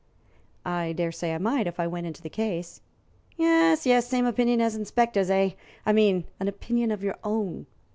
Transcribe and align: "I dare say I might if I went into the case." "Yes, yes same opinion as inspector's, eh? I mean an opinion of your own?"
"I 0.65 0.93
dare 0.93 1.11
say 1.11 1.31
I 1.31 1.37
might 1.37 1.67
if 1.67 1.79
I 1.79 1.85
went 1.85 2.07
into 2.07 2.23
the 2.23 2.29
case." 2.31 2.81
"Yes, 3.37 3.85
yes 3.85 4.07
same 4.07 4.25
opinion 4.25 4.59
as 4.59 4.75
inspector's, 4.75 5.29
eh? 5.29 5.51
I 5.85 5.93
mean 5.93 6.23
an 6.39 6.47
opinion 6.47 6.89
of 6.89 7.03
your 7.03 7.19
own?" 7.23 7.67